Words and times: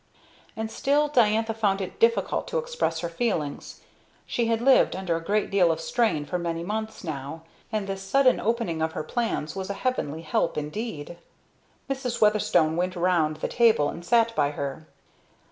And 0.57 0.71
still 0.71 1.09
Diantha 1.09 1.53
found 1.53 1.79
it 1.79 1.99
difficult 1.99 2.47
to 2.47 2.57
express 2.57 3.01
her 3.01 3.07
feelings. 3.09 3.81
She 4.25 4.47
had 4.47 4.59
lived 4.59 4.95
under 4.95 5.15
a 5.15 5.21
good 5.21 5.51
deal 5.51 5.71
of 5.71 5.79
strain 5.79 6.25
for 6.25 6.39
many 6.39 6.63
months 6.63 7.03
now, 7.03 7.43
and 7.71 7.85
this 7.85 8.01
sudden 8.01 8.39
opening 8.39 8.81
out 8.81 8.85
of 8.85 8.91
her 8.93 9.03
plans 9.03 9.55
was 9.55 9.69
a 9.69 9.75
heavenly 9.85 10.23
help 10.23 10.57
indeed. 10.57 11.17
Mrs. 11.87 12.19
Weatherstone 12.19 12.75
went 12.75 12.97
around 12.97 13.35
the 13.37 13.47
table 13.47 13.89
and 13.89 14.03
sat 14.03 14.35
by 14.35 14.49
her. 14.49 14.87